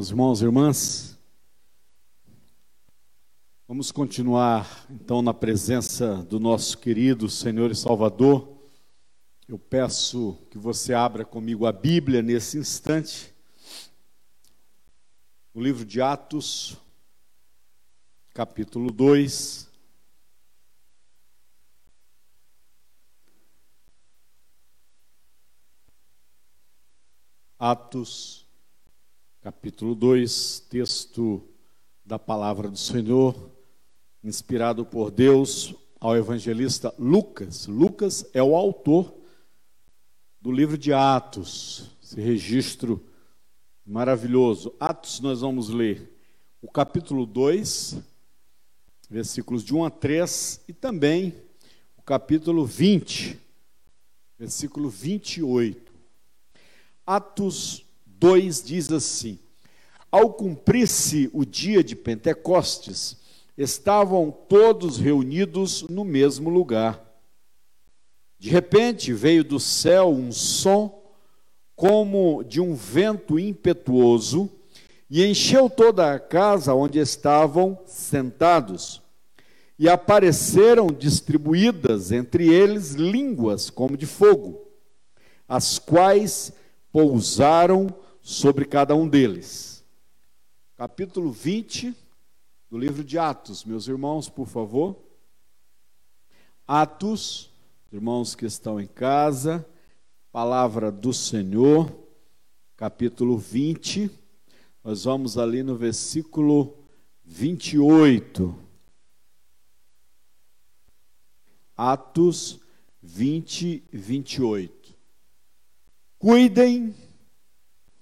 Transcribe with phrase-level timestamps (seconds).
[0.00, 1.18] Meus irmãos e irmãs,
[3.68, 8.48] vamos continuar então na presença do nosso querido Senhor e Salvador.
[9.46, 13.30] Eu peço que você abra comigo a Bíblia nesse instante,
[15.52, 16.78] no livro de Atos,
[18.32, 19.68] capítulo 2.
[27.58, 28.49] Atos
[29.42, 31.42] capítulo 2, texto
[32.04, 33.50] da palavra do Senhor,
[34.22, 37.66] inspirado por Deus ao evangelista Lucas.
[37.66, 39.14] Lucas é o autor
[40.42, 43.02] do livro de Atos, esse registro
[43.86, 44.74] maravilhoso.
[44.78, 46.20] Atos, nós vamos ler
[46.60, 47.96] o capítulo 2,
[49.08, 51.34] versículos de 1 a 3, e também
[51.96, 53.40] o capítulo 20,
[54.38, 55.90] versículo 28.
[57.06, 57.86] Atos
[58.20, 59.38] 2 diz assim:
[60.12, 63.16] Ao cumprir-se o dia de Pentecostes,
[63.56, 67.02] estavam todos reunidos no mesmo lugar.
[68.38, 71.02] De repente veio do céu um som
[71.74, 74.50] como de um vento impetuoso
[75.08, 79.00] e encheu toda a casa onde estavam sentados.
[79.78, 84.60] E apareceram distribuídas entre eles línguas como de fogo,
[85.48, 86.52] as quais
[86.92, 87.88] pousaram
[88.22, 89.84] sobre cada um deles.
[90.76, 91.94] Capítulo 20
[92.70, 94.96] do livro de Atos, meus irmãos, por favor.
[96.66, 97.50] Atos,
[97.92, 99.66] irmãos que estão em casa,
[100.30, 101.92] palavra do Senhor,
[102.76, 104.10] capítulo 20.
[104.84, 106.78] Nós vamos ali no versículo
[107.24, 108.56] 28.
[111.76, 112.60] Atos
[113.02, 114.94] 20, 28.
[116.18, 116.94] Cuidem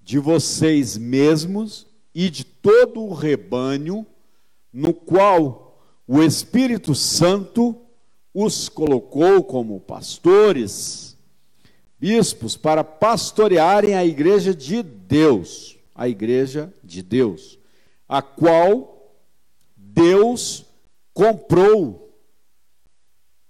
[0.08, 4.06] de vocês mesmos e de todo o rebanho
[4.72, 7.76] no qual o Espírito Santo
[8.32, 11.14] os colocou como pastores,
[12.00, 17.58] bispos, para pastorearem a igreja de Deus, a igreja de Deus,
[18.08, 19.14] a qual
[19.76, 20.64] Deus
[21.12, 22.18] comprou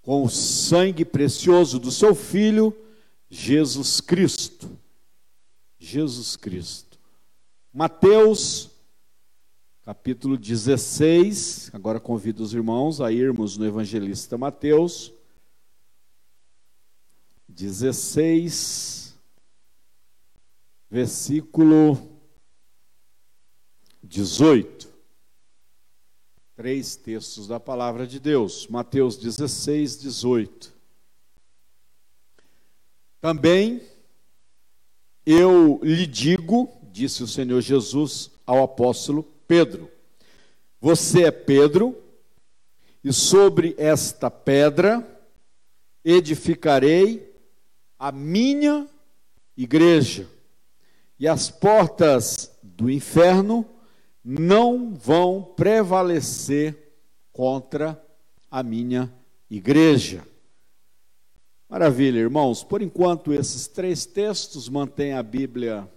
[0.01, 2.75] com o sangue precioso do seu Filho,
[3.29, 4.77] Jesus Cristo.
[5.89, 6.99] Jesus Cristo.
[7.73, 8.69] Mateus,
[9.83, 11.71] capítulo 16.
[11.73, 15.11] Agora convido os irmãos a irmos no evangelista Mateus.
[17.47, 19.17] 16,
[20.91, 22.21] versículo
[24.03, 24.87] 18.
[26.55, 28.67] Três textos da palavra de Deus.
[28.67, 30.71] Mateus 16, 18.
[33.19, 33.81] Também
[35.31, 39.87] eu lhe digo, disse o Senhor Jesus ao apóstolo Pedro:
[40.81, 41.95] Você é Pedro,
[43.03, 45.07] e sobre esta pedra
[46.03, 47.31] edificarei
[47.99, 48.87] a minha
[49.55, 50.27] igreja,
[51.19, 53.63] e as portas do inferno
[54.25, 56.95] não vão prevalecer
[57.31, 58.03] contra
[58.49, 59.13] a minha
[59.47, 60.23] igreja.
[61.69, 62.63] Maravilha, irmãos.
[62.63, 65.87] Por enquanto, esses três textos mantêm a Bíblia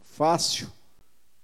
[0.00, 0.72] fácil,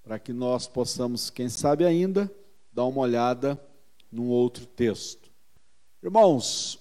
[0.03, 2.33] para que nós possamos, quem sabe ainda,
[2.73, 3.63] dar uma olhada
[4.11, 5.31] num outro texto.
[6.03, 6.79] Irmãos,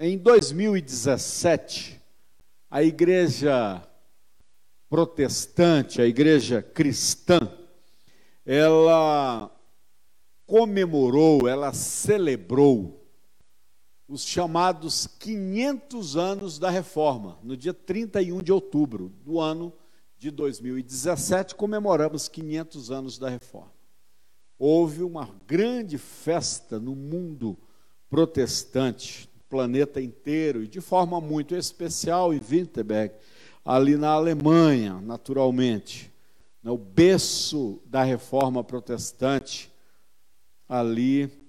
[0.00, 2.00] em 2017,
[2.70, 3.86] a igreja
[4.88, 7.40] protestante, a igreja cristã,
[8.46, 9.54] ela
[10.46, 13.01] comemorou, ela celebrou
[14.12, 17.38] os chamados 500 anos da reforma.
[17.42, 19.72] No dia 31 de outubro do ano
[20.18, 23.72] de 2017, comemoramos 500 anos da reforma.
[24.58, 27.56] Houve uma grande festa no mundo
[28.10, 33.14] protestante, no planeta inteiro, e de forma muito especial em Wittenberg,
[33.64, 36.12] ali na Alemanha, naturalmente.
[36.62, 39.72] O berço da reforma protestante,
[40.68, 41.41] ali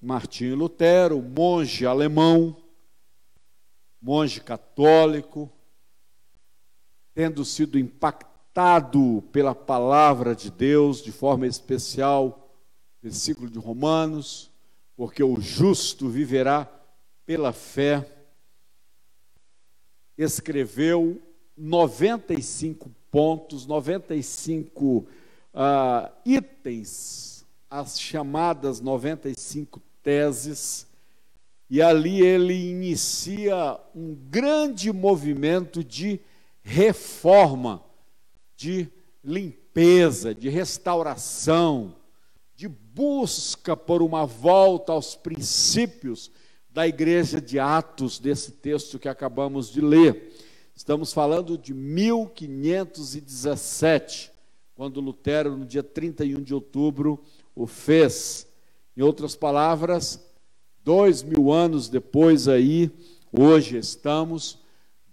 [0.00, 2.56] Martinho Lutero, monge alemão,
[4.00, 5.50] monge católico,
[7.12, 12.48] tendo sido impactado pela palavra de Deus de forma especial,
[13.02, 14.52] versículo de Romanos,
[14.96, 16.68] porque o justo viverá
[17.26, 18.08] pela fé.
[20.16, 21.20] Escreveu
[21.56, 25.06] 95 pontos, 95
[25.54, 30.86] uh, itens, as chamadas 95 teses,
[31.70, 36.18] e ali ele inicia um grande movimento de
[36.62, 37.84] reforma,
[38.56, 38.88] de
[39.22, 41.94] limpeza, de restauração,
[42.56, 46.32] de busca por uma volta aos princípios
[46.68, 50.34] da igreja de Atos, desse texto que acabamos de ler.
[50.74, 54.32] Estamos falando de 1517,
[54.74, 57.22] quando Lutero, no dia 31 de outubro,
[57.54, 58.47] o fez.
[58.98, 60.20] Em outras palavras,
[60.82, 62.90] dois mil anos depois aí,
[63.30, 64.58] hoje estamos,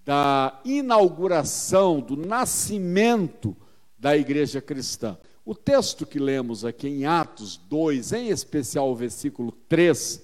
[0.04, 3.56] da inauguração, do nascimento
[3.96, 5.16] da igreja cristã.
[5.46, 10.20] O texto que lemos aqui em Atos 2, em especial o versículo 3,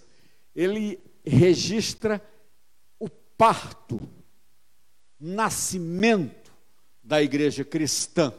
[0.56, 2.20] ele registra
[3.00, 4.02] o parto,
[5.20, 6.52] nascimento
[7.04, 8.34] da igreja cristã,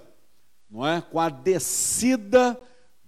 [0.69, 1.01] não é?
[1.01, 2.61] Com a descida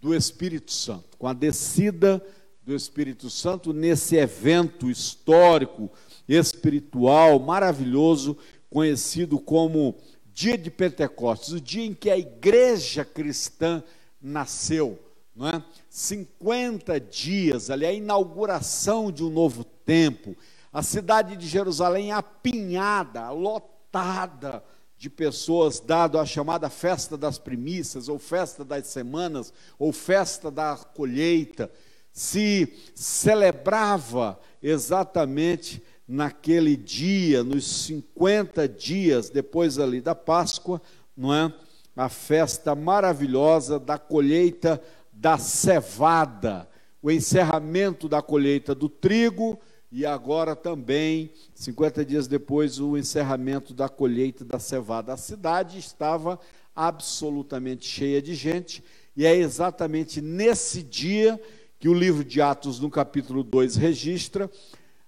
[0.05, 2.23] do Espírito Santo, com a descida
[2.63, 5.91] do Espírito Santo nesse evento histórico,
[6.29, 8.37] espiritual, maravilhoso,
[8.69, 9.97] conhecido como
[10.31, 13.83] dia de Pentecostes, o dia em que a igreja cristã
[14.21, 14.99] nasceu,
[15.35, 15.65] não é?
[15.89, 20.37] 50 dias, ali a inauguração de um novo tempo,
[20.71, 24.63] a cidade de Jerusalém apinhada, lotada
[24.97, 30.77] de pessoas, dado a chamada festa das primícias, ou festa das semanas, ou festa da
[30.77, 31.71] colheita,
[32.13, 40.81] se celebrava exatamente naquele dia, nos 50 dias depois ali da Páscoa,
[41.17, 41.53] não é?
[41.97, 44.81] A festa maravilhosa da colheita
[45.13, 46.69] da cevada,
[47.01, 49.59] o encerramento da colheita do trigo
[49.97, 55.13] e agora também, 50 dias depois, o encerramento da colheita da cevada.
[55.13, 56.37] A cidade estava
[56.75, 58.83] absolutamente cheia de gente,
[59.17, 61.41] e é exatamente nesse dia
[61.79, 64.51] que o livro de Atos, no capítulo 2, registra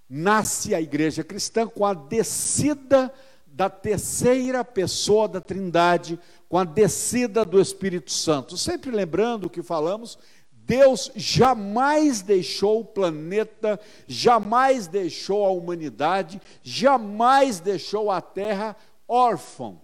[0.08, 3.12] nasce a igreja cristã com a descida
[3.44, 6.16] da terceira pessoa da Trindade,
[6.48, 8.56] com a descida do Espírito Santo.
[8.56, 10.16] Sempre lembrando o que falamos,
[10.66, 13.78] Deus jamais deixou o planeta,
[14.08, 18.74] jamais deixou a humanidade, jamais deixou a terra
[19.06, 19.76] órfã.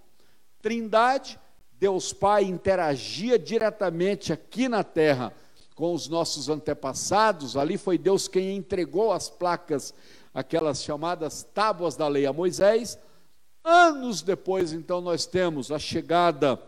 [0.61, 1.38] Trindade,
[1.79, 5.32] Deus Pai interagia diretamente aqui na terra
[5.76, 9.94] com os nossos antepassados, ali foi Deus quem entregou as placas,
[10.35, 12.99] aquelas chamadas tábuas da lei a Moisés.
[13.64, 16.61] Anos depois, então, nós temos a chegada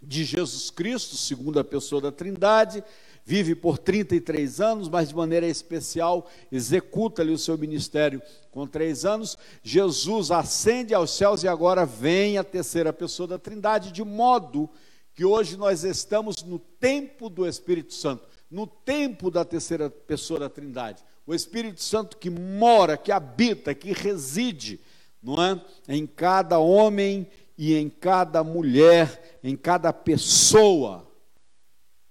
[0.00, 2.84] de Jesus Cristo, segunda pessoa da Trindade,
[3.28, 9.04] vive por 33 anos, mas de maneira especial executa ali o seu ministério com três
[9.04, 9.36] anos.
[9.62, 14.70] Jesus ascende aos céus e agora vem a terceira pessoa da Trindade, de modo
[15.14, 20.48] que hoje nós estamos no tempo do Espírito Santo no tempo da terceira pessoa da
[20.48, 21.04] Trindade.
[21.26, 24.80] O Espírito Santo que mora, que habita, que reside,
[25.22, 25.60] não é?
[25.86, 27.28] Em cada homem
[27.58, 31.06] e em cada mulher, em cada pessoa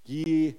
[0.04, 0.56] que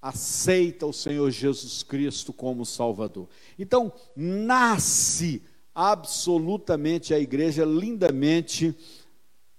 [0.00, 3.28] aceita o Senhor Jesus Cristo como Salvador.
[3.58, 5.42] Então, nasce
[5.74, 8.76] absolutamente a igreja lindamente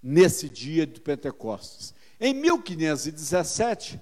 [0.01, 1.93] nesse dia de Pentecostes.
[2.19, 3.99] Em 1517,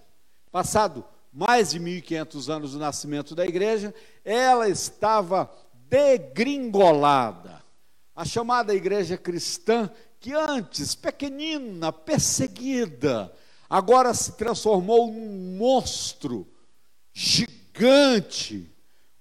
[0.52, 3.94] passado mais de 1500 anos do nascimento da igreja,
[4.26, 7.64] ela estava degringolada.
[8.16, 9.90] A chamada igreja cristã,
[10.20, 13.32] que antes pequenina, perseguida,
[13.70, 16.48] agora se transformou num monstro
[17.14, 18.70] gigante,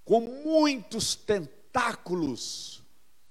[0.05, 2.83] com muitos tentáculos.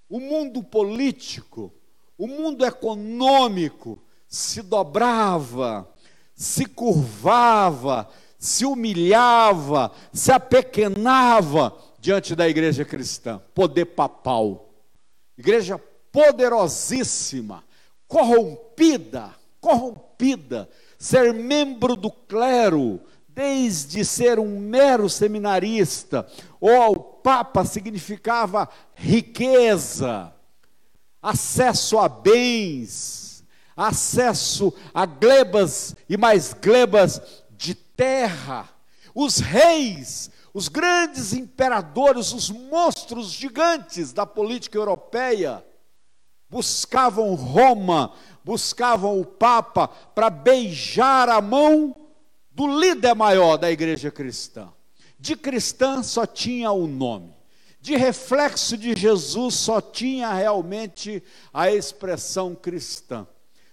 [0.08, 1.74] O mundo político,
[2.18, 5.92] o mundo econômico se dobrava,
[6.36, 14.70] se curvava, se humilhava, se apequenava diante da igreja cristã, poder papal,
[15.38, 15.78] igreja
[16.12, 17.64] poderosíssima,
[18.08, 26.28] corrompida, corrompida, ser membro do clero, desde ser um mero seminarista,
[26.60, 30.34] ou o papa significava riqueza,
[31.22, 33.44] acesso a bens,
[33.76, 37.22] acesso a glebas e mais glebas
[37.98, 38.70] terra.
[39.14, 45.66] Os reis, os grandes imperadores, os monstros gigantes da política europeia,
[46.48, 48.14] buscavam Roma,
[48.48, 51.94] buscavam o Papa para beijar a mão
[52.50, 54.70] do líder maior da igreja cristã.
[55.20, 57.36] De cristã só tinha o nome.
[57.82, 61.22] De reflexo de Jesus só tinha realmente
[61.54, 63.28] a expressão cristã.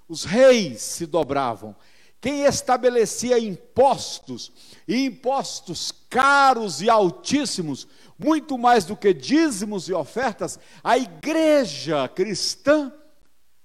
[0.08, 1.76] Os reis se dobravam,
[2.20, 4.50] quem estabelecia impostos,
[4.88, 7.86] e impostos caros e altíssimos,
[8.18, 12.92] muito mais do que dízimos e ofertas, a igreja cristã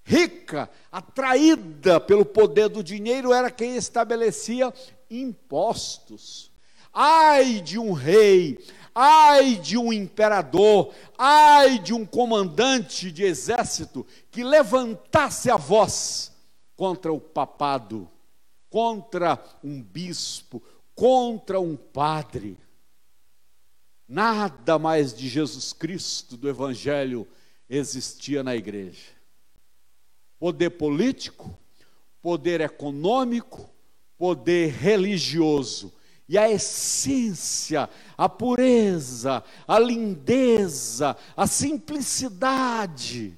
[0.09, 4.73] rica, atraída pelo poder do dinheiro, era quem estabelecia
[5.07, 6.51] impostos.
[6.91, 8.57] Ai de um rei,
[8.95, 16.31] ai de um imperador, ai de um comandante de exército que levantasse a voz
[16.75, 18.09] contra o papado,
[18.67, 20.59] contra um bispo,
[20.95, 22.57] contra um padre.
[24.07, 27.27] Nada mais de Jesus Cristo, do Evangelho,
[27.69, 29.18] existia na igreja.
[30.39, 31.57] Poder político,
[32.21, 33.69] poder econômico,
[34.17, 35.93] poder religioso.
[36.27, 43.37] E a essência, a pureza, a lindeza, a simplicidade,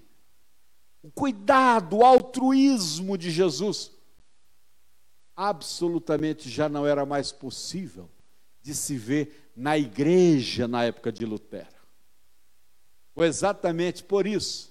[1.01, 3.91] o cuidado, o altruísmo de Jesus,
[5.35, 8.09] absolutamente já não era mais possível
[8.61, 11.67] de se ver na igreja na época de Lutero.
[13.13, 14.70] Foi exatamente por isso.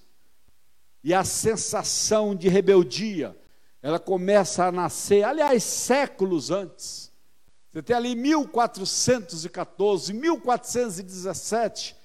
[1.03, 3.37] E a sensação de rebeldia,
[3.83, 7.11] ela começa a nascer, aliás, séculos antes.
[7.71, 11.97] Você tem ali 1414, 1417,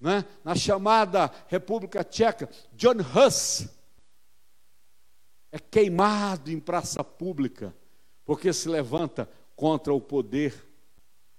[0.00, 3.68] né, na chamada República Tcheca, John Hus
[5.52, 7.74] é queimado em praça pública,
[8.24, 10.66] porque se levanta contra o poder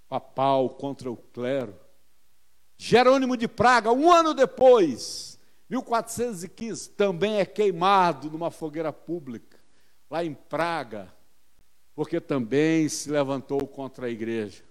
[0.08, 1.74] papal, contra o clero.
[2.76, 5.31] Jerônimo de Praga, um ano depois,
[5.72, 9.58] 1415, também é queimado numa fogueira pública,
[10.10, 11.10] lá em Praga,
[11.94, 14.62] porque também se levantou contra a igreja.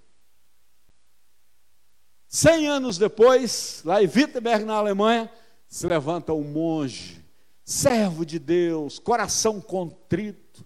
[2.27, 5.31] Cem anos depois, lá em Wittenberg, na Alemanha,
[5.67, 7.25] se levanta um monge,
[7.65, 10.63] servo de Deus, coração contrito,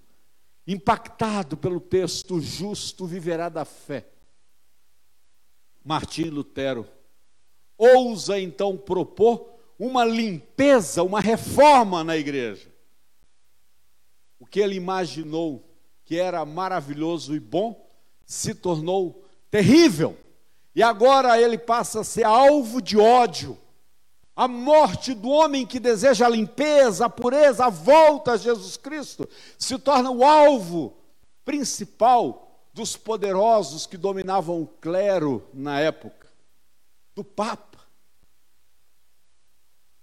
[0.68, 4.06] impactado pelo texto: justo viverá da fé.
[5.84, 6.86] Martim Lutero
[7.78, 12.68] ousa então propor uma limpeza, uma reforma na igreja.
[14.40, 15.64] O que ele imaginou
[16.04, 17.88] que era maravilhoso e bom
[18.26, 20.18] se tornou terrível.
[20.76, 23.58] E agora ele passa a ser alvo de ódio.
[24.36, 29.28] A morte do homem que deseja a limpeza, a pureza, a volta a Jesus Cristo
[29.58, 30.94] se torna o alvo
[31.46, 36.26] principal dos poderosos que dominavam o clero na época
[37.16, 37.75] do Papa,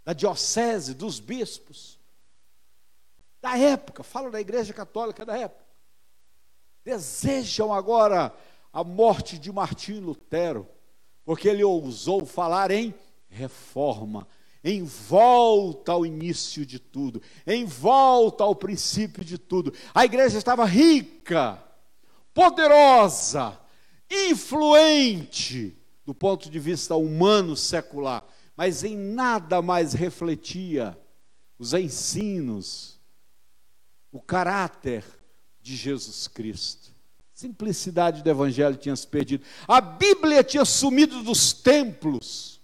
[0.04, 1.98] da Diocese, dos bispos,
[3.40, 5.64] da época, falo da Igreja Católica da época,
[6.84, 8.34] desejam agora
[8.72, 10.66] a morte de Martim Lutero,
[11.24, 12.94] porque ele ousou falar em
[13.28, 14.26] reforma,
[14.64, 19.72] em volta ao início de tudo, em volta ao princípio de tudo.
[19.94, 21.62] A igreja estava rica,
[22.32, 23.58] poderosa,
[24.10, 28.24] influente, do ponto de vista humano secular,
[28.56, 30.98] mas em nada mais refletia
[31.58, 33.00] os ensinos,
[34.10, 35.04] o caráter
[35.60, 36.92] de Jesus Cristo.
[37.32, 39.44] Simplicidade do evangelho tinha se perdido.
[39.66, 42.60] A Bíblia tinha sumido dos templos.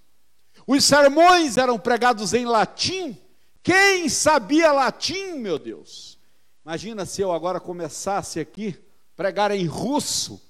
[0.67, 3.17] Os sermões eram pregados em latim.
[3.63, 6.19] Quem sabia latim, meu Deus?
[6.65, 8.79] Imagina se eu agora começasse aqui
[9.17, 10.41] pregar em russo.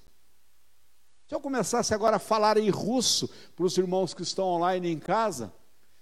[1.29, 4.97] Se eu começasse agora a falar em russo para os irmãos que estão online em
[4.97, 5.53] casa,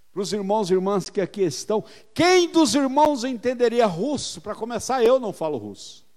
[0.09, 4.39] para os irmãos e irmãs que aqui estão, quem dos irmãos entenderia russo?
[4.39, 6.07] Para começar, eu não falo russo.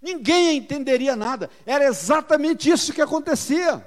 [0.00, 1.50] Ninguém entenderia nada.
[1.66, 3.84] Era exatamente isso que acontecia.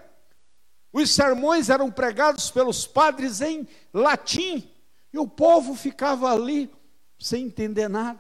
[0.92, 4.70] Os sermões eram pregados pelos padres em latim,
[5.14, 6.70] e o povo ficava ali
[7.18, 8.20] sem entender nada.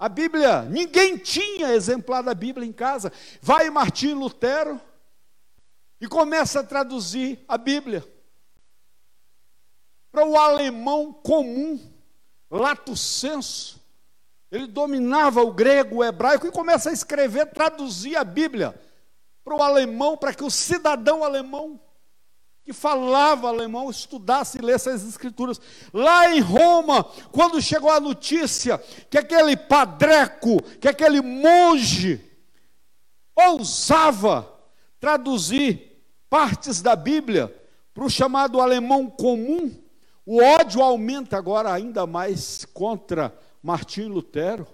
[0.00, 3.12] A Bíblia, ninguém tinha exemplar da Bíblia em casa.
[3.42, 4.80] Vai Martim Lutero
[6.00, 8.02] e começa a traduzir a Bíblia
[10.10, 11.78] para o alemão comum,
[12.50, 13.78] lato senso.
[14.50, 18.74] Ele dominava o grego, o hebraico e começa a escrever, traduzir a Bíblia
[19.44, 21.78] para o alemão, para que o cidadão alemão
[22.70, 25.60] que falava alemão estudasse e lesse as escrituras.
[25.92, 28.78] Lá em Roma, quando chegou a notícia
[29.10, 32.20] que aquele padreco, que aquele monge
[33.34, 34.48] ousava
[35.00, 37.52] traduzir partes da Bíblia
[37.92, 39.74] para o chamado alemão comum,
[40.24, 44.64] o ódio aumenta agora ainda mais contra Martim Lutero.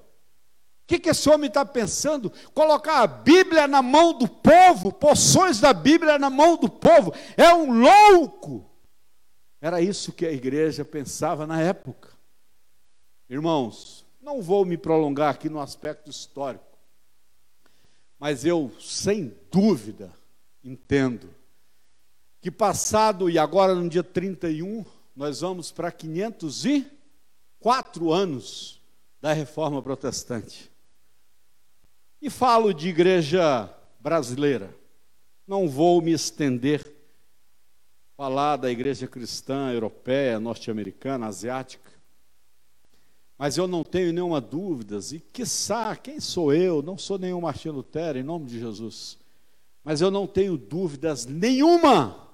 [0.87, 2.33] O que, que esse homem está pensando?
[2.55, 7.13] Colocar a Bíblia na mão do povo, porções da Bíblia na mão do povo.
[7.37, 8.71] É um louco.
[9.61, 12.11] Era isso que a igreja pensava na época.
[13.29, 16.79] Irmãos, não vou me prolongar aqui no aspecto histórico,
[18.17, 20.13] mas eu, sem dúvida,
[20.63, 21.35] entendo
[22.41, 24.85] que passado e agora no dia 31
[25.17, 28.81] nós vamos para 504 anos
[29.21, 30.76] da reforma protestante.
[32.21, 34.75] E falo de igreja brasileira.
[35.47, 36.85] Não vou me estender
[38.17, 41.91] falar da igreja cristã europeia, norte-americana, asiática.
[43.37, 46.81] Mas eu não tenho nenhuma dúvida, e quiçá, quem sou eu?
[46.81, 49.19] Não sou nenhum Martim Lutero, em nome de Jesus.
[49.85, 52.27] Mas eu não tenho dúvidas nenhuma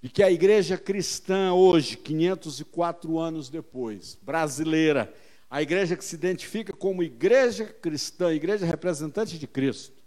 [0.00, 5.12] de que a igreja cristã hoje, 504 anos depois, brasileira,
[5.54, 10.02] a igreja que se identifica como igreja cristã, igreja representante de Cristo,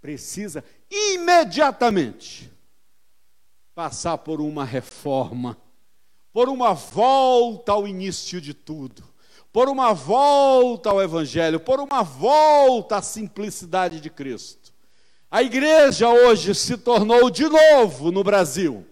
[0.00, 2.50] precisa imediatamente
[3.74, 5.58] passar por uma reforma,
[6.32, 9.04] por uma volta ao início de tudo,
[9.52, 14.72] por uma volta ao Evangelho, por uma volta à simplicidade de Cristo.
[15.30, 18.86] A igreja hoje se tornou de novo no Brasil,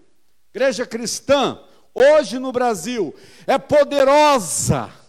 [0.53, 1.59] igreja cristã,
[1.91, 3.15] hoje no Brasil,
[3.47, 5.00] é poderosa,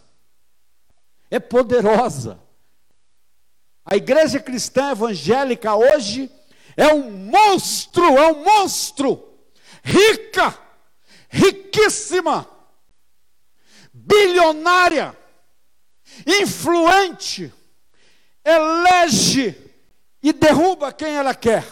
[1.33, 2.39] é poderosa.
[3.83, 6.31] A igreja cristã evangélica hoje
[6.77, 9.33] é um monstro, é um monstro
[9.83, 10.57] rica,
[11.31, 12.47] riquíssima,
[13.95, 15.17] bilionária,
[16.27, 17.53] influente,
[18.45, 19.57] elege
[20.23, 21.65] e derruba quem ela quer.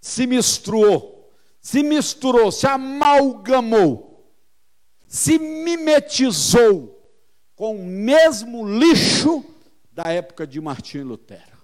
[0.00, 4.15] Se misturou, se misturou, se amalgamou,
[5.06, 6.92] se mimetizou
[7.54, 9.44] com o mesmo lixo
[9.92, 11.56] da época de Martim Lutero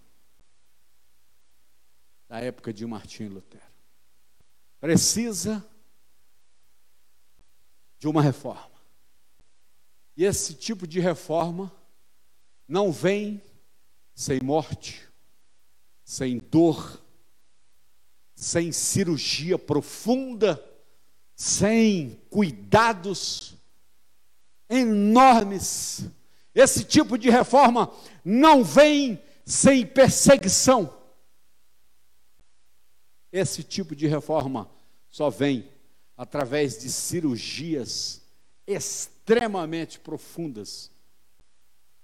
[2.32, 3.62] da época de Martim Lutero.
[4.80, 5.62] Precisa
[7.98, 8.80] de uma reforma.
[10.16, 11.70] E esse tipo de reforma
[12.66, 13.42] não vem
[14.14, 15.06] sem morte,
[16.02, 17.04] sem dor,
[18.34, 20.56] sem cirurgia profunda,
[21.42, 23.56] sem cuidados
[24.70, 26.06] enormes.
[26.54, 27.92] Esse tipo de reforma
[28.24, 30.96] não vem sem perseguição.
[33.32, 34.70] Esse tipo de reforma
[35.10, 35.68] só vem
[36.16, 38.22] através de cirurgias
[38.64, 40.92] extremamente profundas,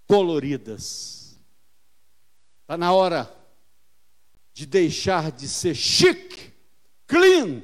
[0.08, 1.38] coloridas.
[2.62, 3.32] Está na hora
[4.52, 6.52] de deixar de ser chique,
[7.06, 7.62] clean,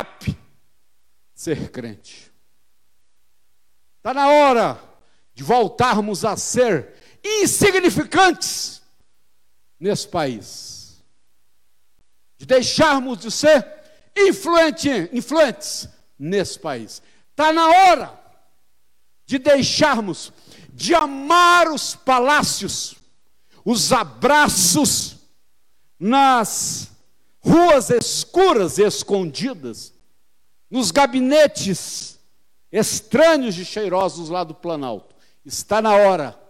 [0.00, 0.41] up,
[1.42, 2.32] ser crente.
[3.98, 4.80] Está na hora
[5.34, 8.82] de voltarmos a ser insignificantes
[9.78, 10.82] nesse país
[12.42, 13.64] de deixarmos de ser
[14.16, 17.00] influente, influentes nesse país.
[17.30, 18.20] Está na hora
[19.24, 20.32] de deixarmos
[20.72, 22.96] de amar os palácios,
[23.64, 25.18] os abraços
[26.00, 26.90] nas
[27.38, 29.92] ruas escuras e escondidas,
[30.72, 32.18] nos gabinetes
[32.72, 35.14] estranhos e cheirosos lá do Planalto.
[35.44, 36.40] Está na hora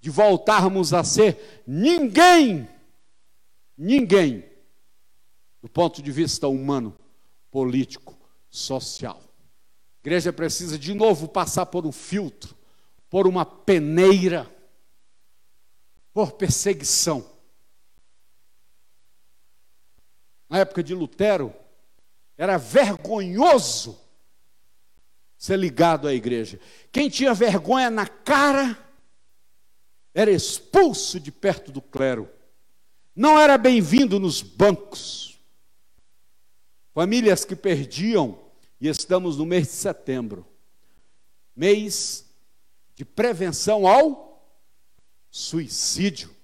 [0.00, 2.68] de voltarmos a ser ninguém,
[3.78, 4.44] ninguém
[5.62, 6.96] do ponto de vista humano,
[7.48, 8.18] político,
[8.50, 9.22] social.
[9.22, 12.56] A igreja precisa de novo passar por um filtro,
[13.08, 14.52] por uma peneira,
[16.12, 17.24] por perseguição.
[20.48, 21.54] Na época de Lutero,
[22.40, 24.00] era vergonhoso
[25.36, 26.58] ser ligado à igreja.
[26.90, 28.78] Quem tinha vergonha na cara
[30.14, 32.30] era expulso de perto do clero.
[33.14, 35.38] Não era bem-vindo nos bancos
[36.94, 38.40] famílias que perdiam,
[38.80, 40.46] e estamos no mês de setembro
[41.54, 42.24] mês
[42.94, 44.50] de prevenção ao
[45.30, 46.34] suicídio.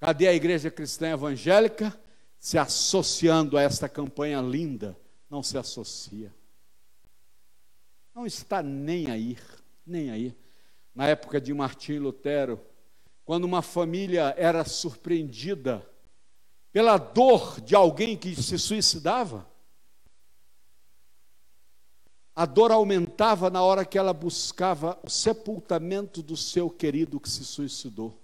[0.00, 1.94] Cadê a igreja cristã evangélica
[2.38, 4.96] se associando a esta campanha linda?
[5.28, 6.34] Não se associa.
[8.14, 9.38] Não está nem aí,
[9.86, 10.36] nem aí.
[10.94, 12.60] Na época de Martim Lutero,
[13.24, 15.86] quando uma família era surpreendida
[16.72, 19.46] pela dor de alguém que se suicidava.
[22.34, 27.44] A dor aumentava na hora que ela buscava o sepultamento do seu querido que se
[27.44, 28.16] suicidou.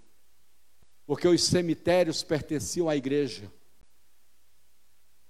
[1.04, 3.52] Porque os cemitérios pertenciam à igreja.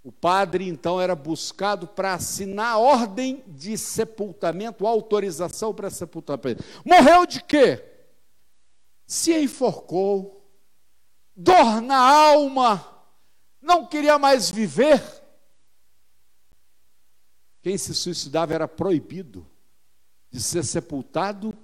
[0.05, 6.63] O padre então era buscado para assinar ordem de sepultamento, autorização para sepultamento.
[6.85, 7.83] Morreu de quê?
[9.07, 10.47] Se enforcou,
[11.35, 12.87] dor na alma,
[13.63, 15.03] não queria mais viver.
[17.63, 19.47] Quem se suicidava era proibido
[20.31, 21.57] de ser sepultado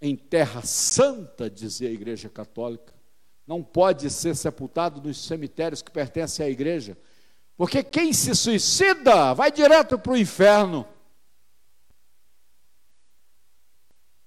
[0.00, 2.94] em terra santa, dizia a Igreja Católica.
[3.44, 6.96] Não pode ser sepultado nos cemitérios que pertencem à igreja,
[7.62, 10.84] Porque quem se suicida vai direto para o inferno.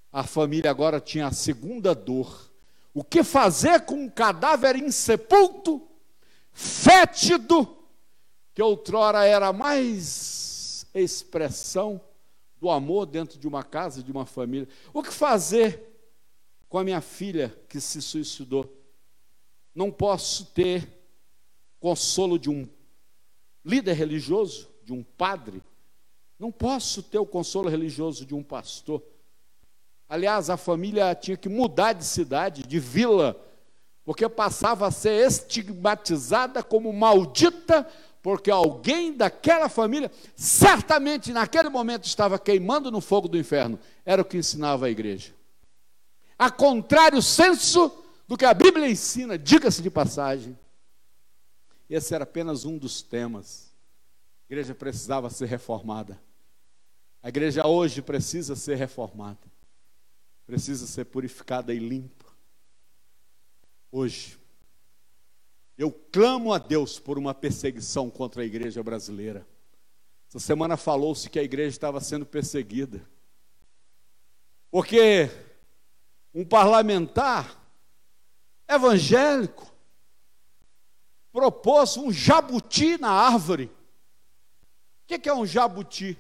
[0.10, 2.50] A família agora tinha a segunda dor.
[2.93, 5.86] O que fazer com um cadáver insepulto,
[6.54, 7.78] fétido,
[8.54, 12.00] que outrora era mais expressão
[12.58, 14.69] do amor dentro de uma casa, de uma família?
[14.93, 15.84] O que fazer
[16.69, 18.74] com a minha filha que se suicidou?
[19.76, 20.88] Não posso ter
[21.82, 22.65] consolo de um
[23.65, 25.63] líder religioso, de um padre.
[26.38, 29.01] Não posso ter o consolo religioso de um pastor.
[30.08, 33.36] Aliás, a família tinha que mudar de cidade, de vila,
[34.04, 37.88] porque passava a ser estigmatizada como maldita,
[38.21, 43.80] porque alguém daquela família, certamente naquele momento estava queimando no fogo do inferno.
[44.06, 45.34] Era o que ensinava a igreja.
[46.38, 47.91] A contrário senso
[48.28, 50.58] do que a Bíblia ensina, diga-se de passagem.
[51.89, 53.74] Esse era apenas um dos temas.
[54.41, 56.19] A igreja precisava ser reformada.
[57.21, 59.52] A igreja hoje precisa ser reformada.
[60.45, 62.26] Precisa ser purificada e limpa.
[63.91, 64.38] Hoje.
[65.78, 69.45] Eu clamo a Deus por uma perseguição contra a igreja brasileira.
[70.30, 73.06] Essa semana falou-se que a igreja estava sendo perseguida.
[74.71, 75.30] Porque
[76.34, 77.60] um parlamentar
[78.67, 79.74] evangélico
[81.36, 83.69] propôs um jabuti na árvore.
[85.04, 86.17] O que é um jabuti?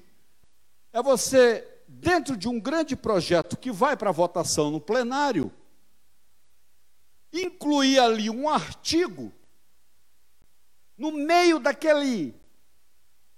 [0.91, 5.49] É você, dentro de um grande projeto que vai para votação no plenário,
[7.31, 9.31] incluir ali um artigo
[10.97, 12.35] no meio daquele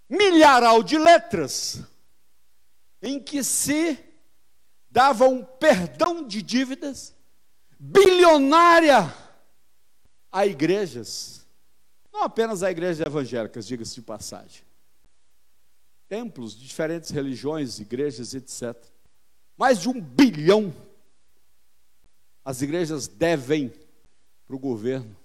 [0.10, 1.84] milharal de letras
[3.04, 4.04] em que se
[4.90, 7.16] dava um perdão de dívidas
[7.80, 9.13] bilionária
[10.32, 11.37] a igrejas
[12.17, 14.63] não apenas a igrejas evangélicas, diga-se de passagem.
[16.10, 18.75] Templos de diferentes religiões, igrejas, etc.
[19.56, 20.73] Mais de um bilhão
[22.43, 23.71] as igrejas devem
[24.47, 25.15] para o governo.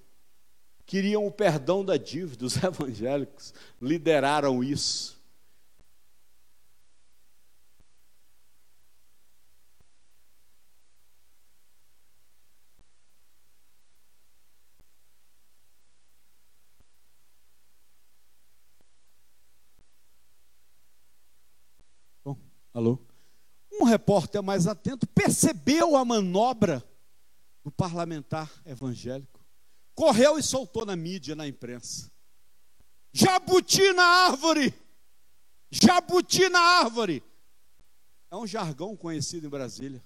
[0.84, 5.22] Queriam o perdão da dívida, os evangélicos lideraram isso.
[22.74, 22.98] Alô?
[23.70, 26.82] Um repórter mais atento percebeu a manobra
[27.62, 29.44] do parlamentar evangélico.
[29.94, 32.10] Correu e soltou na mídia, na imprensa.
[33.12, 34.74] Jabuti na árvore!
[35.70, 37.22] Jabuti na árvore!
[38.30, 40.02] É um jargão conhecido em Brasília.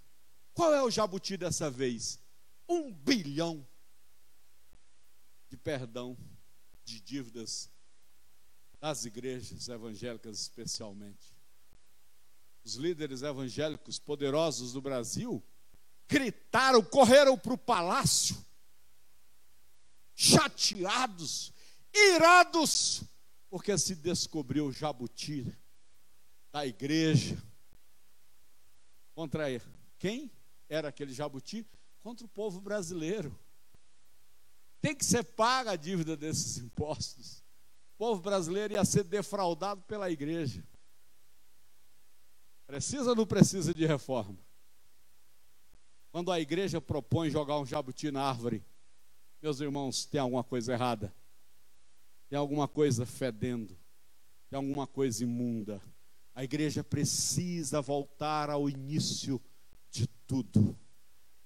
[0.53, 2.18] Qual é o jabuti dessa vez?
[2.68, 3.64] Um bilhão
[5.49, 6.16] de perdão
[6.85, 7.70] de dívidas
[8.81, 11.36] das igrejas evangélicas, especialmente
[12.67, 15.41] os líderes evangélicos poderosos do Brasil,
[16.09, 18.37] gritaram, correram para o palácio,
[20.17, 21.53] chateados,
[21.95, 23.05] irados,
[23.49, 25.57] porque se descobriu o jabuti
[26.51, 27.41] da igreja.
[29.15, 29.45] Contra
[29.97, 30.31] quem
[30.69, 31.65] era aquele jabuti?
[32.01, 33.39] Contra o povo brasileiro.
[34.81, 37.45] Tem que ser paga a dívida desses impostos.
[37.95, 40.65] O povo brasileiro ia ser defraudado pela igreja.
[42.67, 44.37] Precisa ou não precisa de reforma?
[46.11, 48.65] Quando a igreja propõe jogar um jabuti na árvore,
[49.41, 51.15] meus irmãos, tem alguma coisa errada.
[52.29, 53.79] Tem alguma coisa fedendo.
[54.49, 55.81] Tem alguma coisa imunda.
[56.35, 59.41] A igreja precisa voltar ao início
[59.91, 60.77] de tudo.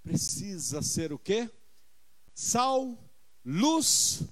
[0.02, 1.50] Precisa ser o quê?
[2.34, 2.98] Sal,
[3.44, 4.22] luz,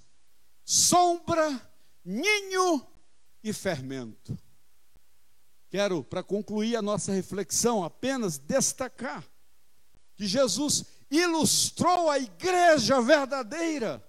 [0.64, 1.61] sombra,
[2.05, 2.87] ninho
[3.42, 4.38] e fermento.
[5.70, 9.24] Quero, para concluir a nossa reflexão, apenas destacar
[10.16, 14.04] que Jesus ilustrou a igreja verdadeira.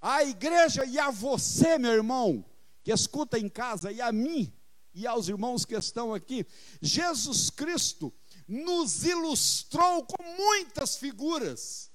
[0.00, 2.44] A igreja e a você, meu irmão,
[2.82, 4.52] que escuta em casa, e a mim,
[4.94, 6.46] e aos irmãos que estão aqui.
[6.80, 8.12] Jesus Cristo
[8.46, 11.90] nos ilustrou com muitas figuras.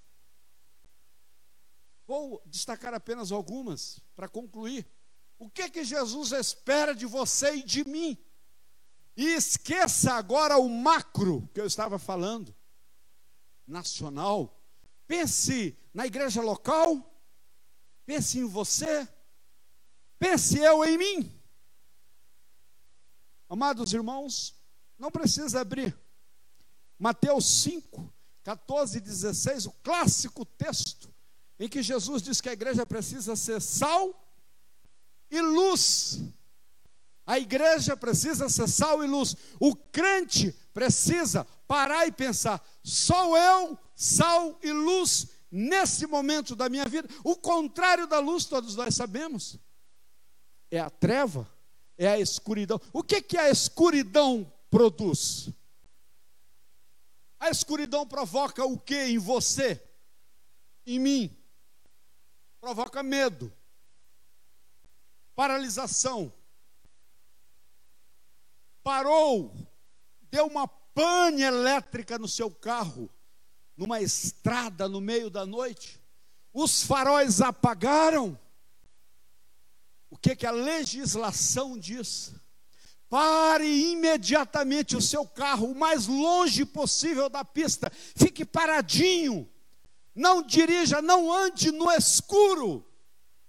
[2.08, 4.88] Vou destacar apenas algumas para concluir.
[5.38, 8.17] O que que Jesus espera de você e de mim?
[9.17, 12.56] E esqueça agora o macro que eu estava falando,
[13.65, 14.56] nacional.
[15.08, 17.19] Pense na igreja local,
[18.06, 19.10] pense em você,
[20.19, 21.41] pense eu em mim.
[23.49, 24.53] Amados irmãos,
[24.99, 25.97] não precisa abrir.
[26.99, 31.12] Mateus 5, 14 e 16, o clássico texto
[31.60, 34.32] em que Jesus diz que a igreja precisa ser sal
[35.32, 36.21] e luz.
[37.28, 39.36] A igreja precisa ser sal e luz.
[39.60, 46.86] O crente precisa parar e pensar: sou eu sal e luz nesse momento da minha
[46.86, 47.10] vida?
[47.26, 49.60] O contrário da luz, todos nós sabemos,
[50.72, 51.46] é a treva,
[51.98, 52.80] é a escuridão.
[52.94, 55.50] O que, que a escuridão produz?
[57.38, 59.84] A escuridão provoca o que em você?
[60.86, 61.38] Em mim?
[62.62, 63.54] Provoca medo,
[65.36, 66.34] paralisação,
[68.88, 69.54] parou,
[70.32, 73.10] deu uma pane elétrica no seu carro,
[73.76, 76.02] numa estrada no meio da noite,
[76.54, 78.39] os faróis apagaram.
[80.10, 82.34] O que, que a legislação diz?
[83.10, 89.52] Pare imediatamente o seu carro o mais longe possível da pista, fique paradinho,
[90.15, 92.89] não dirija, não ande no escuro.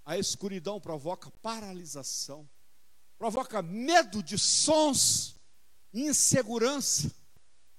[0.05, 2.49] A escuridão provoca paralisação
[3.19, 5.37] provoca medo de sons,
[5.93, 7.13] insegurança.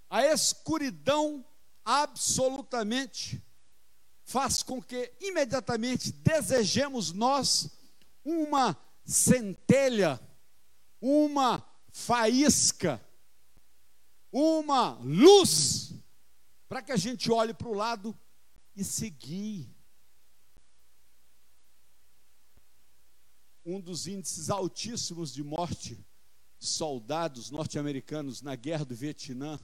[0.10, 1.45] A escuridão
[1.86, 3.41] absolutamente
[4.23, 7.69] faz com que imediatamente desejemos nós
[8.23, 10.19] uma centelha,
[11.02, 13.04] uma faísca,
[14.32, 15.93] uma luz,
[16.67, 18.15] para que a gente olhe para o lado
[18.75, 19.79] e seguir.
[23.69, 25.95] Um dos índices altíssimos de morte
[26.58, 29.60] de soldados norte-americanos na guerra do Vietnã.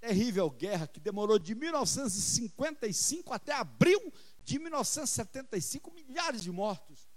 [0.00, 4.12] Terrível guerra que demorou de 1955 até abril
[4.42, 7.08] de 1975, milhares de mortos.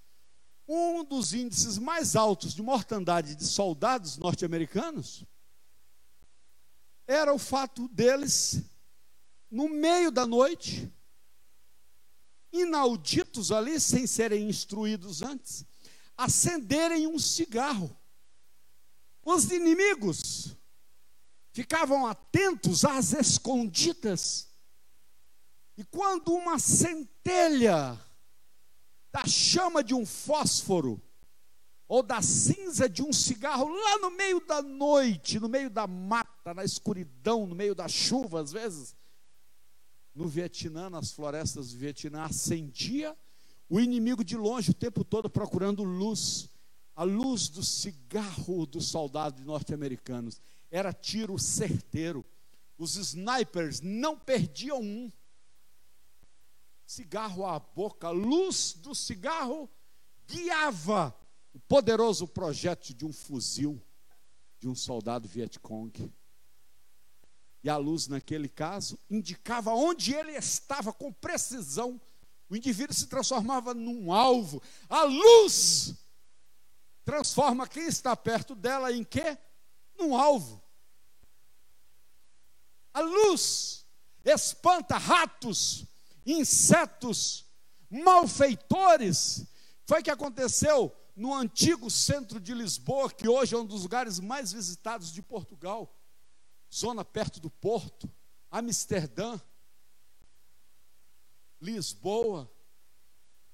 [0.67, 5.25] Um dos índices mais altos de mortandade de soldados norte-americanos
[7.07, 8.61] era o fato deles,
[9.49, 10.91] no meio da noite,
[12.51, 15.65] inauditos ali, sem serem instruídos antes,
[16.17, 17.95] acenderem um cigarro.
[19.23, 20.55] Os inimigos
[21.51, 24.49] ficavam atentos às escondidas.
[25.77, 27.99] E quando uma centelha
[29.11, 31.01] da chama de um fósforo
[31.87, 36.53] ou da cinza de um cigarro lá no meio da noite, no meio da mata,
[36.53, 38.95] na escuridão, no meio da chuva, às vezes,
[40.13, 43.15] no Vietnã, nas florestas do Vietnã, acendia
[43.69, 46.49] o inimigo de longe o tempo todo procurando luz,
[46.95, 50.39] a luz do cigarro dos soldados norte-americanos.
[50.69, 52.25] Era tiro certeiro.
[52.77, 55.11] Os snipers não perdiam um.
[56.85, 59.69] Cigarro à boca, a luz do cigarro
[60.27, 61.15] guiava
[61.53, 63.81] o poderoso projétil de um fuzil
[64.59, 66.11] de um soldado Vietcong.
[67.63, 71.99] E a luz, naquele caso, indicava onde ele estava com precisão
[72.49, 74.61] o indivíduo se transformava num alvo.
[74.89, 75.95] A luz
[77.03, 79.37] transforma quem está perto dela em quê?
[79.97, 80.61] Num alvo.
[82.93, 83.85] A luz
[84.23, 85.85] espanta ratos,
[86.25, 87.45] insetos,
[87.89, 89.45] malfeitores.
[89.85, 94.19] Foi o que aconteceu no antigo centro de Lisboa, que hoje é um dos lugares
[94.19, 95.95] mais visitados de Portugal,
[96.73, 98.11] zona perto do porto,
[98.51, 99.39] Amsterdã.
[101.65, 102.49] Lisboa,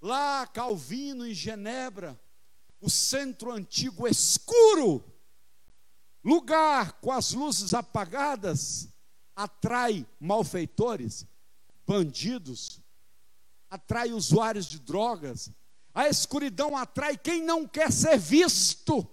[0.01, 2.19] lá Calvino em Genebra,
[2.81, 5.03] o centro antigo escuro,
[6.23, 8.89] lugar com as luzes apagadas,
[9.35, 11.25] atrai malfeitores,
[11.87, 12.81] bandidos,
[13.69, 15.49] atrai usuários de drogas.
[15.93, 19.07] A escuridão atrai quem não quer ser visto,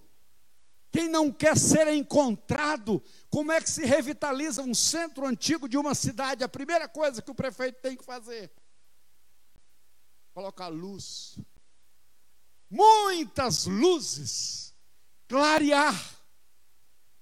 [0.91, 3.01] quem não quer ser encontrado.
[3.29, 6.43] Como é que se revitaliza um centro antigo de uma cidade?
[6.43, 8.51] A primeira coisa que o prefeito tem que fazer
[10.33, 11.37] colocar luz,
[12.69, 14.73] muitas luzes,
[15.27, 15.95] clarear.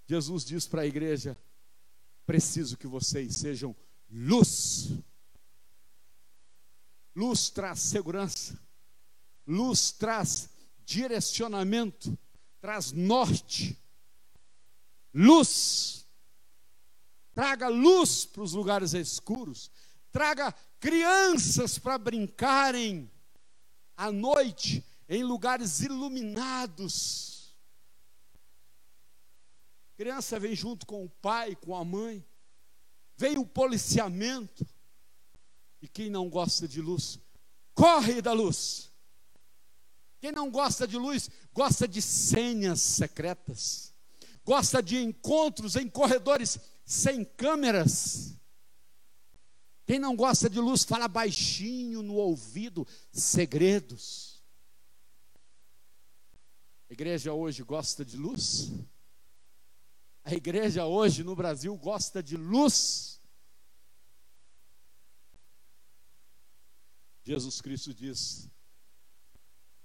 [0.08, 1.38] Jesus diz para a igreja:
[2.26, 3.76] preciso que vocês sejam
[4.10, 4.92] luz.
[7.16, 8.60] Luz traz segurança,
[9.46, 10.50] luz traz
[10.86, 12.18] direcionamento,
[12.62, 13.78] traz norte.
[15.14, 16.06] Luz,
[17.34, 19.72] traga luz para os lugares escuros,
[20.18, 23.08] traga crianças para brincarem
[23.96, 27.56] à noite em lugares iluminados.
[29.96, 32.26] Criança vem junto com o pai, com a mãe.
[33.16, 34.68] Vem o policiamento.
[35.84, 37.20] E quem não gosta de luz,
[37.76, 38.92] corre da luz.
[40.20, 43.94] Quem não gosta de luz, gosta de senhas secretas.
[44.44, 48.37] Gosta de encontros em corredores sem câmeras.
[49.88, 54.44] Quem não gosta de luz, fala baixinho no ouvido segredos.
[56.90, 58.70] A igreja hoje gosta de luz?
[60.26, 63.22] A igreja hoje no Brasil gosta de luz.
[67.24, 68.50] Jesus Cristo diz: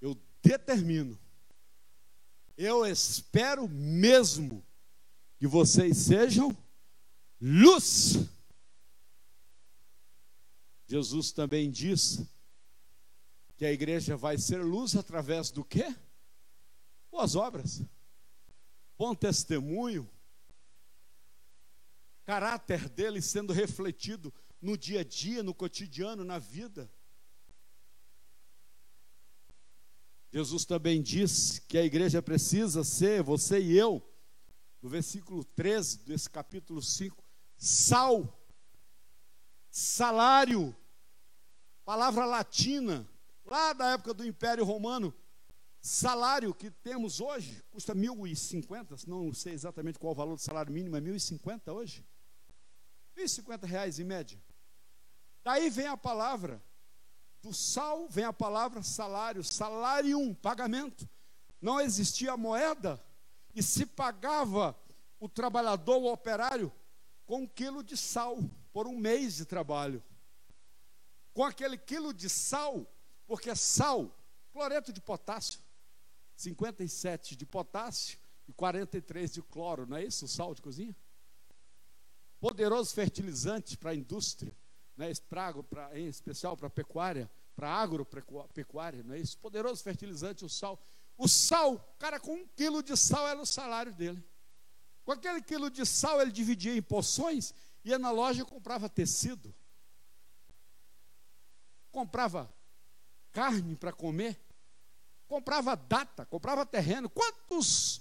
[0.00, 1.16] Eu determino,
[2.56, 4.66] eu espero mesmo
[5.38, 6.56] que vocês sejam
[7.40, 8.41] luz.
[10.92, 12.22] Jesus também diz
[13.56, 15.96] que a igreja vai ser luz através do quê?
[17.10, 17.82] Boas obras,
[18.98, 20.06] bom testemunho,
[22.24, 26.92] caráter dele sendo refletido no dia a dia, no cotidiano, na vida.
[30.30, 34.06] Jesus também diz que a igreja precisa ser, você e eu,
[34.82, 37.24] no versículo 13 desse capítulo 5,
[37.56, 38.46] sal,
[39.70, 40.76] salário,
[41.84, 43.08] palavra latina,
[43.44, 45.14] lá da época do Império Romano,
[45.80, 50.96] salário que temos hoje, custa 1.050, não sei exatamente qual o valor do salário mínimo,
[50.96, 52.04] é 1.050 hoje?
[53.16, 54.40] 1.050 reais em média.
[55.44, 56.62] Daí vem a palavra
[57.42, 61.08] do sal vem a palavra salário, salário, pagamento.
[61.60, 63.02] Não existia moeda
[63.54, 64.78] e se pagava
[65.18, 66.72] o trabalhador, o operário,
[67.26, 68.38] com um quilo de sal
[68.72, 70.02] por um mês de trabalho.
[71.32, 72.86] Com aquele quilo de sal,
[73.26, 74.14] porque sal,
[74.52, 75.60] cloreto de potássio,
[76.36, 80.94] 57 de potássio e 43 de cloro, não é isso o sal de cozinha?
[82.40, 84.54] Poderoso fertilizante para a indústria
[84.96, 89.38] né, estrago pra, em especial para a pecuária, para a agropecuária, não é isso?
[89.38, 90.80] Poderoso fertilizante, o sal.
[91.16, 94.22] O sal, cara, com um quilo de sal era o salário dele.
[95.04, 97.52] Com aquele quilo de sal ele dividia em porções,
[97.84, 99.54] ia na loja e comprava tecido,
[101.92, 102.52] comprava
[103.30, 104.40] carne para comer,
[105.28, 107.08] comprava data, comprava terreno.
[107.08, 108.00] Quantos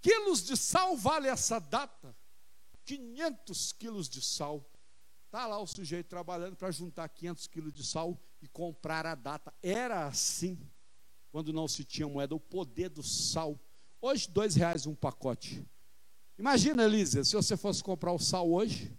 [0.00, 2.16] quilos de sal vale essa data?
[2.84, 4.64] 500 quilos de sal.
[5.24, 9.52] Está lá o sujeito trabalhando para juntar 500 quilos de sal e comprar a data.
[9.62, 10.58] Era assim,
[11.32, 13.58] quando não se tinha moeda, o poder do sal.
[14.00, 15.66] Hoje, dois reais um pacote.
[16.38, 18.96] Imagina, Elisa, se você fosse comprar o sal hoje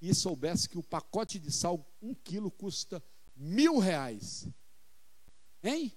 [0.00, 3.02] e soubesse que o pacote de sal, um quilo, custa
[3.36, 4.48] mil reais.
[5.62, 5.92] Hein?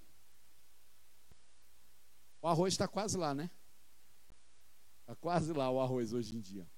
[2.41, 3.49] O arroz está quase lá, né?
[5.01, 6.69] Está quase lá o arroz hoje em dia.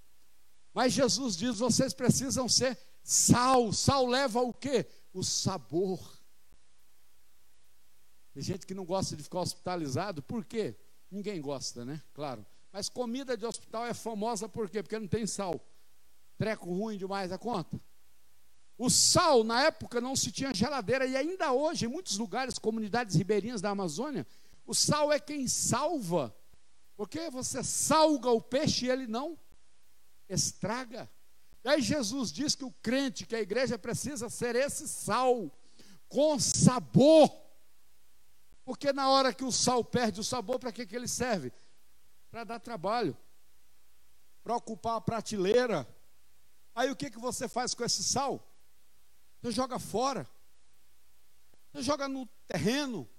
[0.73, 3.71] Mas Jesus diz: vocês precisam ser sal.
[3.73, 4.85] Sal leva o quê?
[5.13, 5.99] O sabor.
[8.33, 10.77] Tem gente que não gosta de ficar hospitalizado, por quê?
[11.09, 12.01] Ninguém gosta, né?
[12.13, 12.45] Claro.
[12.71, 14.83] Mas comida de hospital é famosa por quê?
[14.83, 15.65] Porque não tem sal.
[16.37, 17.79] Treco ruim demais a conta.
[18.77, 23.15] O sal, na época, não se tinha geladeira, e ainda hoje, em muitos lugares, comunidades
[23.15, 24.27] ribeirinhas da Amazônia,
[24.65, 26.35] o sal é quem salva.
[26.97, 29.37] Porque você salga o peixe e ele não
[30.27, 31.09] estraga.
[31.63, 35.51] E aí Jesus diz que o crente, que a igreja precisa ser esse sal,
[36.07, 37.29] com sabor.
[38.63, 41.51] Porque na hora que o sal perde o sabor, para que, que ele serve?
[42.29, 43.17] Para dar trabalho,
[44.43, 45.87] para ocupar a prateleira.
[46.75, 48.45] Aí o que, que você faz com esse sal?
[49.41, 50.27] Você joga fora,
[51.71, 53.09] você joga no terreno,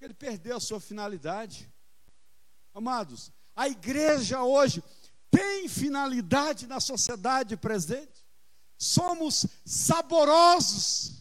[0.00, 1.70] ele perdeu a sua finalidade.
[2.72, 4.82] Amados, a igreja hoje
[5.30, 8.24] tem finalidade na sociedade presente.
[8.78, 11.20] Somos saborosos.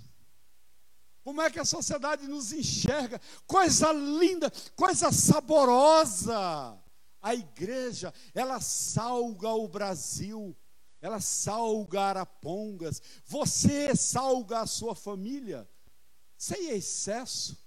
[1.24, 3.19] Como é que a sociedade nos enxerga?
[3.45, 6.78] Coisa linda, coisa saborosa.
[7.22, 10.56] A igreja, ela salga o Brasil,
[11.01, 13.01] ela salga Arapongas.
[13.25, 15.69] Você salga a sua família,
[16.38, 17.57] sem excesso.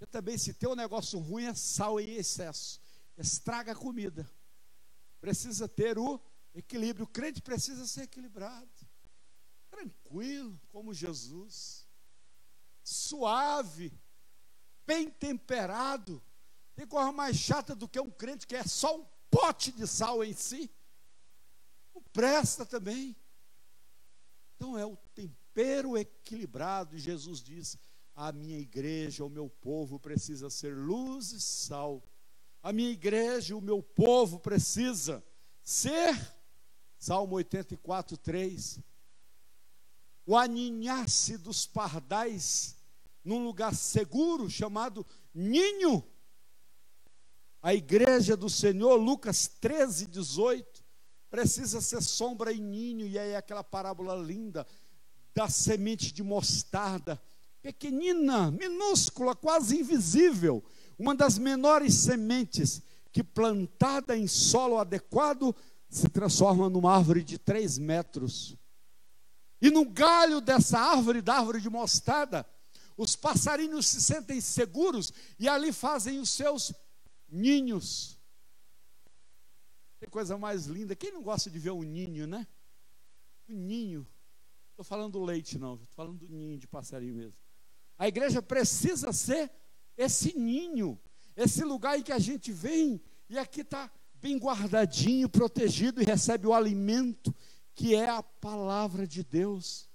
[0.00, 2.80] Eu também, se tem um negócio ruim, é sal em excesso,
[3.16, 4.28] estraga a comida
[5.20, 6.20] precisa ter o
[6.54, 7.04] equilíbrio.
[7.04, 8.70] O crente precisa ser equilibrado,
[9.70, 11.86] tranquilo, como Jesus,
[12.82, 13.92] suave,
[14.86, 16.22] bem temperado.
[16.74, 20.22] Tem coisa mais chata do que um crente que é só um pote de sal
[20.24, 20.70] em si.
[22.12, 23.16] Presta também.
[24.56, 27.78] Então é o tempero equilibrado, e Jesus diz:
[28.14, 32.02] a minha igreja, o meu povo precisa ser luz e sal
[32.62, 35.24] a minha igreja, o meu povo precisa
[35.62, 36.14] ser,
[36.98, 38.80] Salmo 84, 3,
[40.26, 42.76] o aninhasse dos pardais
[43.24, 46.04] num lugar seguro chamado ninho.
[47.62, 50.77] A igreja do Senhor, Lucas 13, 18,
[51.30, 54.66] precisa ser sombra e ninho, e aí aquela parábola linda
[55.34, 57.20] da semente de mostarda
[57.62, 60.64] pequenina, minúscula, quase invisível,
[60.98, 65.54] uma das menores sementes que plantada em solo adequado
[65.88, 68.56] se transforma numa árvore de três metros.
[69.60, 72.46] E no galho dessa árvore, da árvore de mostarda,
[72.96, 76.72] os passarinhos se sentem seguros e ali fazem os seus
[77.28, 78.17] ninhos.
[79.98, 80.94] Tem coisa mais linda.
[80.94, 82.46] Quem não gosta de ver um ninho, né?
[83.48, 84.06] O ninho.
[84.70, 85.74] Estou falando do leite, não.
[85.74, 87.40] Estou falando do ninho de passarinho mesmo.
[87.98, 89.50] A igreja precisa ser
[89.96, 90.98] esse ninho,
[91.36, 96.46] esse lugar em que a gente vem e aqui está bem guardadinho, protegido e recebe
[96.46, 97.34] o alimento
[97.74, 99.88] que é a palavra de Deus.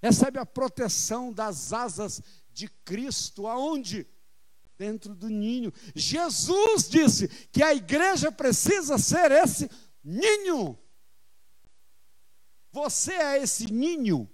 [0.00, 4.06] Recebe a proteção das asas de Cristo, aonde?
[4.78, 5.72] Dentro do ninho.
[5.94, 9.68] Jesus disse que a igreja precisa ser esse
[10.02, 10.78] ninho.
[12.70, 14.30] Você é esse ninho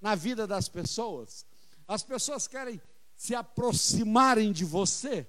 [0.00, 1.46] na vida das pessoas.
[1.88, 2.80] As pessoas querem
[3.16, 5.26] se aproximarem de você.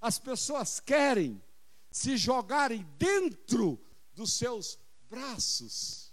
[0.00, 1.42] As pessoas querem
[1.90, 3.80] se jogarem dentro
[4.14, 4.78] dos seus
[5.08, 6.12] braços,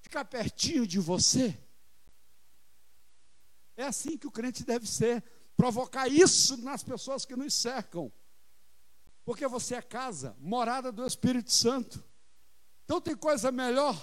[0.00, 1.58] ficar pertinho de você.
[3.76, 5.24] É assim que o crente deve ser,
[5.60, 8.10] provocar isso nas pessoas que nos cercam.
[9.26, 12.02] Porque você é casa, morada do Espírito Santo.
[12.86, 13.94] Então tem coisa melhor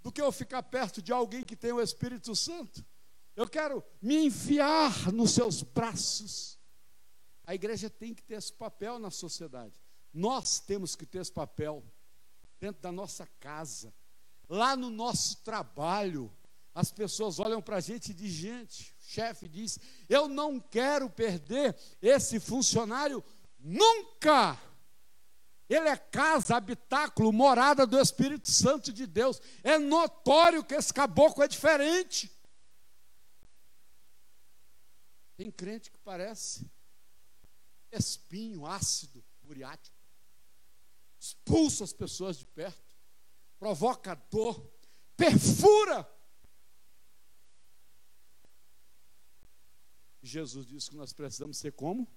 [0.00, 2.82] do que eu ficar perto de alguém que tem o Espírito Santo.
[3.36, 6.58] Eu quero me enfiar nos seus braços.
[7.44, 9.74] A igreja tem que ter esse papel na sociedade.
[10.14, 11.84] Nós temos que ter esse papel
[12.58, 13.92] dentro da nossa casa,
[14.48, 16.34] lá no nosso trabalho.
[16.76, 21.08] As pessoas olham para a gente e dizem: gente, o chefe diz, eu não quero
[21.08, 23.24] perder esse funcionário
[23.58, 24.60] nunca.
[25.68, 29.40] Ele é casa, habitáculo, morada do Espírito Santo de Deus.
[29.64, 32.30] É notório que esse caboclo é diferente.
[35.36, 36.70] Tem crente que parece
[37.90, 39.96] espinho ácido, muriático
[41.26, 42.94] expulsa as pessoas de perto,
[43.58, 44.70] provoca dor,
[45.16, 46.08] perfura.
[50.26, 52.08] Jesus disse que nós precisamos ser como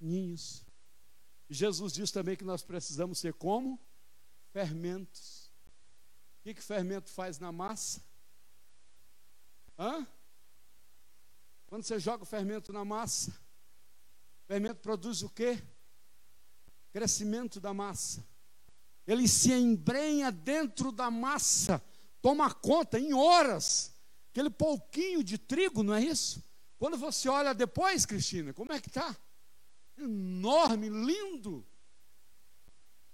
[0.00, 0.64] ninhos.
[1.48, 3.80] Jesus disse também que nós precisamos ser como
[4.52, 5.50] fermentos.
[6.38, 8.02] O que, que fermento faz na massa?
[9.78, 10.06] Hã?
[11.66, 15.62] Quando você joga o fermento na massa, o fermento produz o quê?
[16.92, 18.24] Crescimento da massa
[19.06, 21.82] ele se embrenha dentro da massa,
[22.22, 23.92] toma conta em horas,
[24.30, 26.42] aquele pouquinho de trigo, não é isso?
[26.80, 29.14] Quando você olha depois, Cristina, como é que está?
[29.98, 31.62] Enorme, lindo.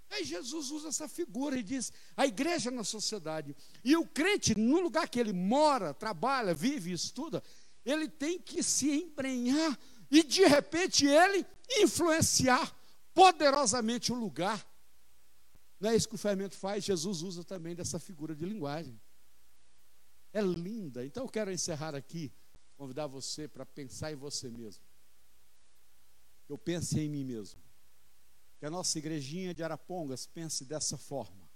[0.09, 3.53] Aí Jesus usa essa figura e diz: a igreja na sociedade.
[3.83, 7.43] E o crente, no lugar que ele mora, trabalha, vive, estuda,
[7.83, 9.77] ele tem que se embrenhar
[10.09, 11.45] e de repente ele
[11.81, 12.73] influenciar
[13.13, 14.65] poderosamente o lugar.
[15.77, 16.85] Não é isso que o fermento faz?
[16.85, 18.97] Jesus usa também dessa figura de linguagem.
[20.31, 21.05] É linda.
[21.05, 22.31] Então eu quero encerrar aqui,
[22.77, 24.83] convidar você para pensar em você mesmo.
[26.47, 27.59] Eu pense em mim mesmo.
[28.59, 31.49] Que a nossa igrejinha de Arapongas pense dessa forma.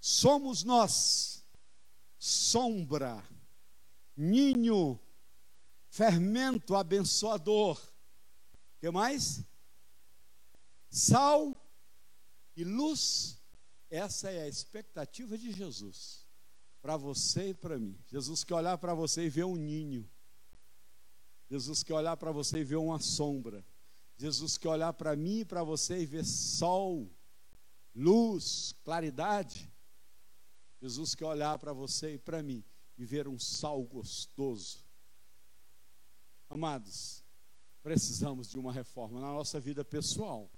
[0.00, 1.44] Somos nós,
[2.18, 3.22] sombra,
[4.16, 5.00] ninho,
[5.88, 7.80] fermento abençoador.
[8.78, 9.42] Que mais?
[10.90, 11.54] Sal
[12.54, 13.36] e luz
[13.90, 16.26] essa é a expectativa de Jesus
[16.82, 17.98] para você e para mim.
[18.06, 20.08] Jesus quer olhar para você e ver um ninho.
[21.48, 23.64] Jesus quer olhar para você e ver uma sombra.
[24.16, 27.10] Jesus quer olhar para mim e para você e ver sol,
[27.94, 29.70] luz, claridade.
[30.80, 32.64] Jesus quer olhar para você e para mim
[32.98, 34.84] e ver um sal gostoso.
[36.48, 37.24] Amados,
[37.82, 40.50] precisamos de uma reforma na nossa vida pessoal,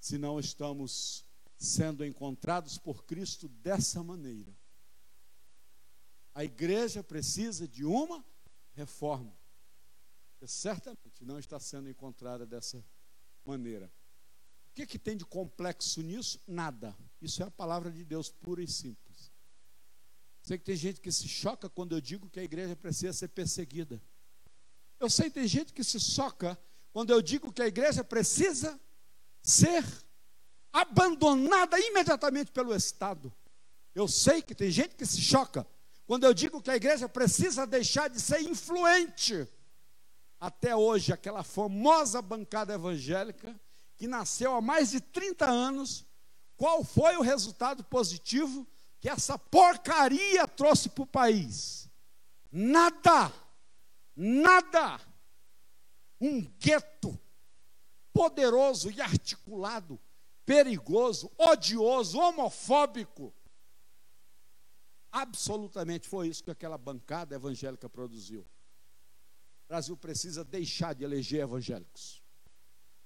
[0.00, 1.24] se não estamos
[1.56, 4.56] sendo encontrados por Cristo dessa maneira.
[6.34, 8.24] A igreja precisa de uma
[8.74, 9.36] reforma.
[10.38, 12.84] Que certamente não está sendo encontrada dessa
[13.44, 13.90] maneira.
[14.70, 16.40] O que, que tem de complexo nisso?
[16.46, 16.96] Nada.
[17.20, 19.32] Isso é a palavra de Deus pura e simples.
[20.42, 23.28] Sei que tem gente que se choca quando eu digo que a igreja precisa ser
[23.28, 24.00] perseguida.
[25.00, 26.58] Eu sei que tem gente que se choca
[26.92, 28.80] quando eu digo que a igreja precisa
[29.42, 29.84] ser
[30.72, 33.32] abandonada imediatamente pelo Estado.
[33.94, 35.66] Eu sei que tem gente que se choca
[36.06, 39.46] quando eu digo que a igreja precisa deixar de ser influente.
[40.40, 43.58] Até hoje, aquela famosa bancada evangélica,
[43.96, 46.06] que nasceu há mais de 30 anos,
[46.56, 48.66] qual foi o resultado positivo
[49.00, 51.88] que essa porcaria trouxe para o país?
[52.50, 53.32] Nada,
[54.16, 55.00] nada.
[56.20, 57.16] um gueto
[58.12, 60.00] poderoso e articulado,
[60.44, 63.32] perigoso, odioso, homofóbico.
[65.12, 68.44] Absolutamente foi isso que aquela bancada evangélica produziu.
[69.68, 72.22] Brasil precisa deixar de eleger evangélicos.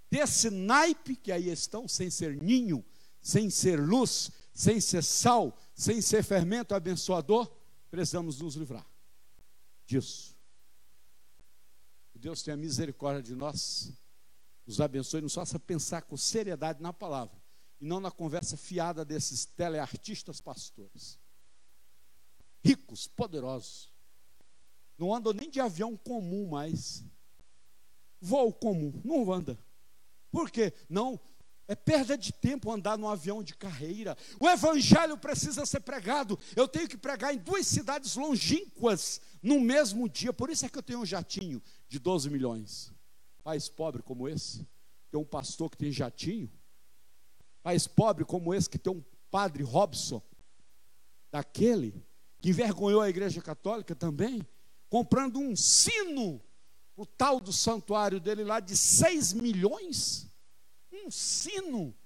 [0.09, 2.85] Desse naipe que aí estão, sem ser ninho,
[3.21, 7.51] sem ser luz, sem ser sal, sem ser fermento abençoador,
[7.91, 8.87] precisamos nos livrar
[9.87, 10.37] disso.
[12.13, 13.93] Que Deus tenha misericórdia de nós,
[14.67, 17.43] nos abençoe, nos faça pensar com seriedade na palavra
[17.81, 21.19] e não na conversa fiada desses teleartistas pastores.
[22.65, 23.92] Ricos, poderosos,
[25.03, 27.05] não andam nem de avião comum mais.
[28.21, 29.59] Voo comum, não anda.
[30.31, 30.73] Por quê?
[30.89, 31.21] Não,
[31.67, 34.17] é perda de tempo andar num avião de carreira.
[34.39, 36.39] O evangelho precisa ser pregado.
[36.55, 40.33] Eu tenho que pregar em duas cidades longínquas no mesmo dia.
[40.33, 42.93] Por isso é que eu tenho um jatinho de 12 milhões.
[43.43, 44.65] País pobre como esse,
[45.11, 46.49] tem um pastor que tem jatinho.
[47.61, 50.23] País pobre como esse, que tem um padre Robson,
[51.29, 52.07] daquele
[52.41, 54.47] que envergonhou a igreja católica também
[54.93, 56.39] comprando um sino,
[56.95, 60.31] o tal do santuário dele lá de 6 milhões.
[60.93, 61.97] Um sino,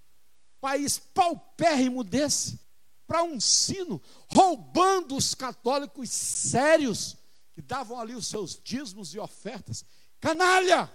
[0.60, 2.60] país paupérrimo desse,
[3.04, 4.00] para um sino,
[4.32, 7.16] roubando os católicos sérios
[7.52, 9.84] que davam ali os seus dízimos e ofertas.
[10.20, 10.88] Canalha!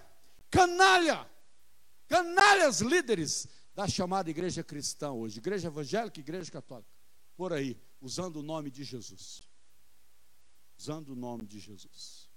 [0.50, 1.28] Canalha!
[2.08, 6.88] Canalhas líderes da chamada igreja cristã hoje, igreja evangélica igreja católica,
[7.36, 9.51] por aí, usando o nome de Jesus
[10.82, 12.28] usando o nome de Jesus.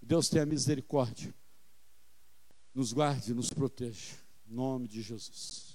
[0.00, 1.34] Deus tenha misericórdia,
[2.74, 4.16] nos guarde, nos proteja,
[4.48, 5.71] em nome de Jesus.